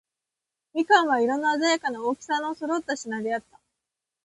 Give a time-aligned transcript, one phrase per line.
[0.73, 3.59] 蜜柑は、色のあざやかな、大きさの揃った品であった。